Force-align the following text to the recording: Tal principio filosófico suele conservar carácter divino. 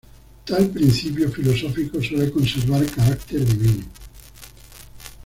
Tal 0.47 0.67
principio 0.69 1.31
filosófico 1.31 2.01
suele 2.01 2.31
conservar 2.31 2.83
carácter 2.87 3.45
divino. 3.45 3.85